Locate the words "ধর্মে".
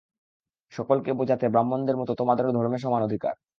2.53-2.77